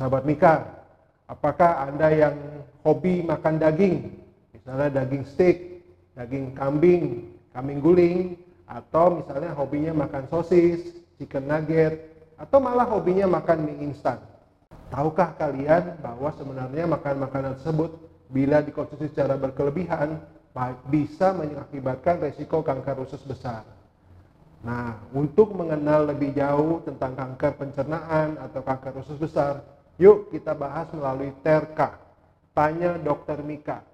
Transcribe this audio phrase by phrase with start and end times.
[0.00, 0.64] sahabat Mika,
[1.28, 4.16] apakah Anda yang hobi makan daging?
[4.56, 5.84] Misalnya daging steak,
[6.16, 10.80] daging kambing, kambing guling, atau misalnya hobinya makan sosis,
[11.20, 12.00] chicken nugget,
[12.40, 14.16] atau malah hobinya makan mie instan.
[14.88, 17.92] Tahukah kalian bahwa sebenarnya makan makanan tersebut
[18.32, 20.16] bila dikonsumsi secara berkelebihan
[20.88, 23.68] bisa mengakibatkan resiko kanker usus besar?
[24.64, 29.60] Nah, untuk mengenal lebih jauh tentang kanker pencernaan atau kanker usus besar,
[30.00, 32.00] yuk kita bahas melalui TERKA.
[32.56, 33.84] Tanya Dokter Mika.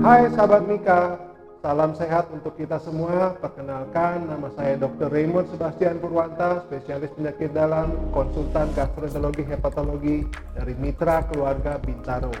[0.00, 1.29] Hai sahabat Mika,
[1.60, 3.36] salam sehat untuk kita semua.
[3.36, 5.12] Perkenalkan, nama saya Dr.
[5.12, 10.16] Raymond Sebastian Purwanta, spesialis penyakit dalam, konsultan gastroenterologi hepatologi
[10.56, 12.32] dari Mitra Keluarga Bintaro.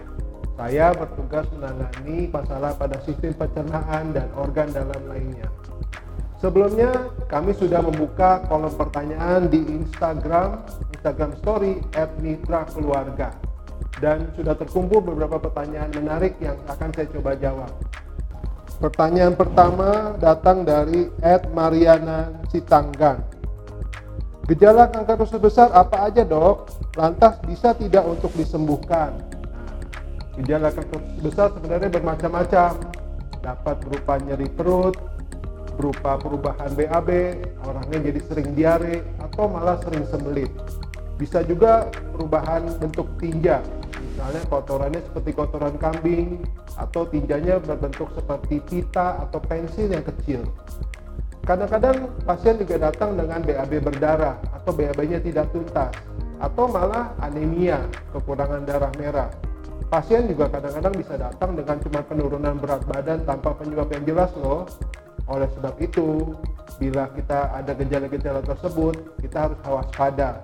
[0.56, 5.48] Saya bertugas menangani masalah pada sistem pencernaan dan organ dalam lainnya.
[6.40, 10.64] Sebelumnya, kami sudah membuka kolom pertanyaan di Instagram,
[10.96, 13.36] Instagram Story at Mitra Keluarga
[14.00, 17.68] dan sudah terkumpul beberapa pertanyaan menarik yang akan saya coba jawab.
[18.80, 23.20] Pertanyaan pertama datang dari Ed Mariana Sitanggan.
[24.48, 26.72] Gejala kanker usus besar apa aja dok?
[26.96, 29.20] Lantas bisa tidak untuk disembuhkan?
[29.20, 29.76] Nah,
[30.40, 32.72] gejala kanker besar sebenarnya bermacam-macam.
[33.44, 34.96] Dapat berupa nyeri perut,
[35.76, 37.10] berupa perubahan BAB,
[37.68, 40.48] orangnya jadi sering diare, atau malah sering sembelit.
[41.20, 41.84] Bisa juga
[42.16, 43.60] perubahan bentuk tinja,
[44.10, 46.42] misalnya kotorannya seperti kotoran kambing
[46.74, 50.42] atau tinjanya berbentuk seperti pita atau pensil yang kecil.
[51.46, 55.94] Kadang-kadang pasien juga datang dengan BAB berdarah atau BAB-nya tidak tuntas
[56.42, 59.30] atau malah anemia, kekurangan darah merah.
[59.88, 64.66] Pasien juga kadang-kadang bisa datang dengan cuma penurunan berat badan tanpa penyebab yang jelas loh.
[65.30, 66.34] Oleh sebab itu,
[66.78, 70.42] bila kita ada gejala-gejala tersebut, kita harus waspada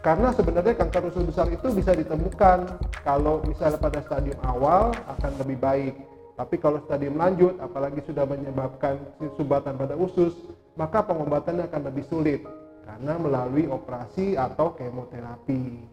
[0.00, 2.64] karena sebenarnya kanker usus besar itu bisa ditemukan
[3.02, 5.94] kalau misalnya pada stadium awal akan lebih baik.
[6.40, 8.96] Tapi kalau stadium lanjut, apalagi sudah menyebabkan
[9.36, 10.32] sumbatan pada usus,
[10.72, 12.40] maka pengobatannya akan lebih sulit
[12.88, 15.84] karena melalui operasi atau kemoterapi.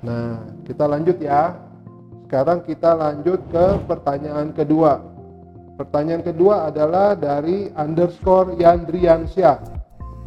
[0.00, 1.60] Nah, kita lanjut ya.
[2.24, 5.00] Sekarang kita lanjut ke pertanyaan kedua.
[5.76, 9.60] Pertanyaan kedua adalah dari underscore Yandriansyah.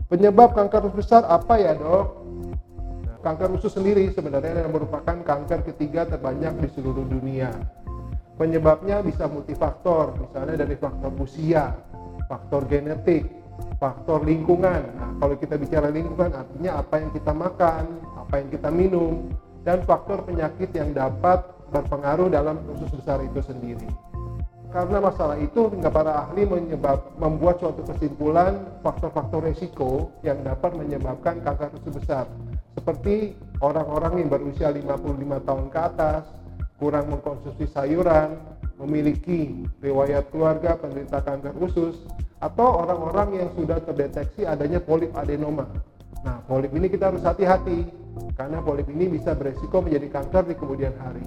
[0.07, 2.20] Penyebab kanker besar apa ya dok?
[3.21, 7.53] Kanker usus sendiri sebenarnya yang merupakan kanker ketiga terbanyak di seluruh dunia.
[8.33, 11.69] Penyebabnya bisa multifaktor, misalnya dari faktor usia,
[12.25, 13.29] faktor genetik,
[13.77, 14.81] faktor lingkungan.
[14.97, 17.83] Nah, kalau kita bicara lingkungan artinya apa yang kita makan,
[18.17, 19.29] apa yang kita minum,
[19.61, 23.85] dan faktor penyakit yang dapat berpengaruh dalam usus besar itu sendiri.
[24.73, 31.37] Karena masalah itu, hingga para ahli menyebab, membuat suatu kesimpulan faktor-faktor resiko yang dapat menyebabkan
[31.45, 32.25] kanker usus besar
[32.75, 36.23] seperti orang-orang yang berusia 55 tahun ke atas,
[36.79, 38.39] kurang mengkonsumsi sayuran,
[38.81, 42.01] memiliki riwayat keluarga penderita kanker usus,
[42.41, 45.69] atau orang-orang yang sudah terdeteksi adanya polip adenoma.
[46.25, 47.85] Nah, polip ini kita harus hati-hati
[48.33, 51.21] karena polip ini bisa beresiko menjadi kanker di kemudian hari.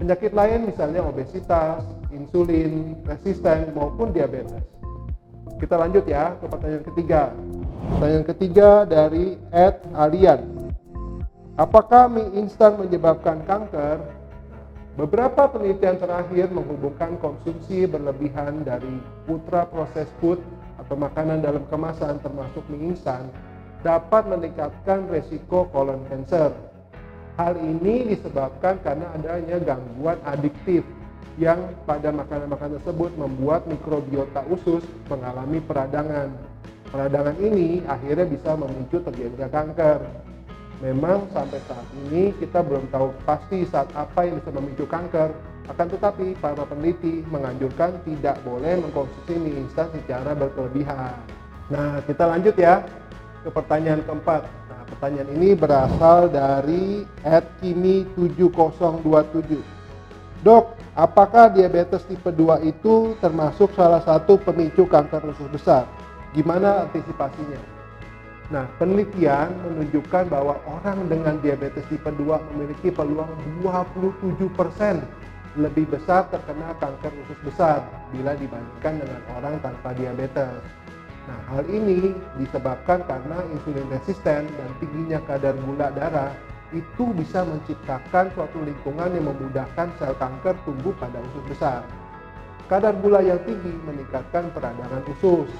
[0.00, 4.64] Penyakit lain misalnya obesitas, insulin, resisten maupun diabetes.
[5.56, 7.22] Kita lanjut ya ke pertanyaan ketiga.
[7.96, 10.65] Pertanyaan ketiga dari Ed Alian.
[11.56, 13.96] Apakah mie instan menyebabkan kanker?
[15.00, 20.36] Beberapa penelitian terakhir menghubungkan konsumsi berlebihan dari ultra processed food
[20.76, 23.32] atau makanan dalam kemasan termasuk mie instan
[23.80, 26.52] dapat meningkatkan resiko kolon cancer.
[27.40, 30.84] Hal ini disebabkan karena adanya gangguan adiktif
[31.40, 36.36] yang pada makanan-makanan tersebut membuat mikrobiota usus mengalami peradangan.
[36.92, 40.25] Peradangan ini akhirnya bisa memicu terjadinya kanker.
[40.84, 45.32] Memang sampai saat ini kita belum tahu pasti saat apa yang bisa memicu kanker,
[45.72, 51.16] akan tetapi para peneliti menganjurkan tidak boleh mengkonsumsi mie instan secara berlebihan.
[51.72, 52.84] Nah, kita lanjut ya
[53.40, 54.44] ke pertanyaan keempat.
[54.44, 59.64] Nah, pertanyaan ini berasal dari @kimi7027.
[60.44, 65.88] Dok, apakah diabetes tipe 2 itu termasuk salah satu pemicu kanker usus besar?
[66.36, 67.75] Gimana antisipasinya?
[68.46, 75.02] Nah, penelitian menunjukkan bahwa orang dengan diabetes tipe 2 memiliki peluang 27%
[75.58, 77.82] lebih besar terkena kanker usus besar
[78.14, 80.62] bila dibandingkan dengan orang tanpa diabetes.
[81.26, 86.30] Nah, hal ini disebabkan karena insulin resisten dan tingginya kadar gula darah
[86.70, 91.82] itu bisa menciptakan suatu lingkungan yang memudahkan sel kanker tumbuh pada usus besar.
[92.70, 95.50] Kadar gula yang tinggi meningkatkan peradangan usus,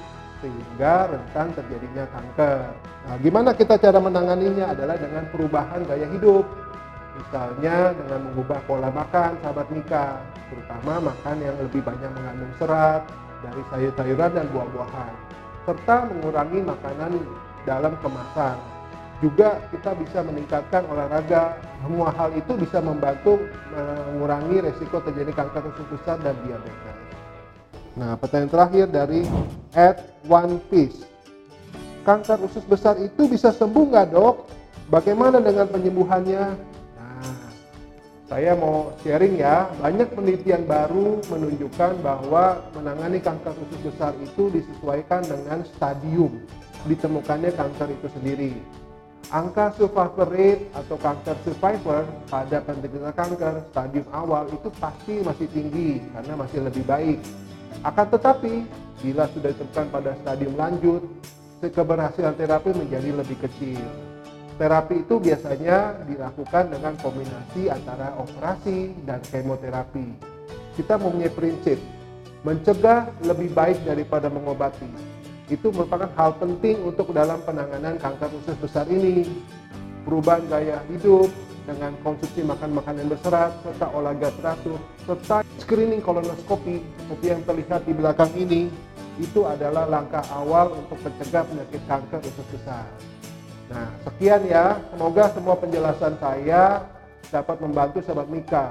[0.41, 2.69] sehingga rentan terjadinya kanker.
[3.07, 6.45] Nah, gimana kita cara menanganinya adalah dengan perubahan gaya hidup.
[7.17, 10.21] Misalnya dengan mengubah pola makan, sahabat Mika,
[10.53, 13.01] terutama makan yang lebih banyak mengandung serat
[13.41, 15.13] dari sayur-sayuran dan buah-buahan,
[15.65, 17.17] serta mengurangi makanan
[17.65, 18.57] dalam kemasan.
[19.17, 21.57] Juga kita bisa meningkatkan olahraga.
[21.81, 23.41] Semua hal itu bisa membantu
[24.13, 27.06] mengurangi resiko terjadi kanker usus besar dan diabetes.
[27.97, 29.25] Nah, pertanyaan terakhir dari
[29.73, 31.01] at One Piece.
[32.05, 34.45] Kanker usus besar itu bisa sembuh nggak dok?
[34.93, 36.43] Bagaimana dengan penyembuhannya?
[36.95, 37.35] Nah,
[38.29, 39.65] saya mau sharing ya.
[39.81, 46.37] Banyak penelitian baru menunjukkan bahwa menangani kanker usus besar itu disesuaikan dengan stadium
[46.85, 48.53] ditemukannya kanker itu sendiri.
[49.33, 55.99] Angka survivor rate atau kanker survivor pada penderita kanker stadium awal itu pasti masih tinggi
[56.15, 57.19] karena masih lebih baik
[57.85, 58.53] akan tetapi,
[59.01, 61.01] bila sudah ditemukan pada stadium lanjut,
[61.61, 63.81] keberhasilan terapi menjadi lebih kecil.
[64.57, 70.17] Terapi itu biasanya dilakukan dengan kombinasi antara operasi dan kemoterapi.
[70.73, 71.77] Kita mempunyai prinsip,
[72.41, 74.89] mencegah lebih baik daripada mengobati.
[75.47, 79.29] Itu merupakan hal penting untuk dalam penanganan kanker usus besar ini.
[80.05, 81.29] Perubahan gaya hidup,
[81.67, 87.93] dengan konsumsi makan makanan berserat serta olahraga teratur serta screening kolonoskopi seperti yang terlihat di
[87.93, 88.71] belakang ini
[89.19, 92.85] itu adalah langkah awal untuk mencegah penyakit kanker usus besar.
[93.67, 94.79] Nah, sekian ya.
[94.93, 96.85] Semoga semua penjelasan saya
[97.33, 98.65] dapat membantu sahabat Mika.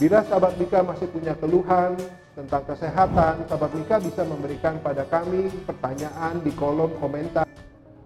[0.00, 1.94] Bila sahabat Mika masih punya keluhan
[2.34, 7.46] tentang kesehatan, sahabat Mika bisa memberikan pada kami pertanyaan di kolom komentar.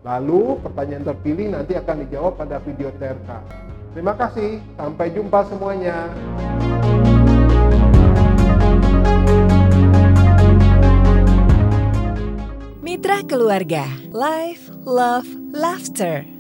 [0.04, 3.65] Lalu pertanyaan terpilih nanti akan dijawab pada video terka.
[3.96, 6.12] Terima kasih, sampai jumpa semuanya.
[12.84, 16.35] Mitra Keluarga, Life, Love, Laughter.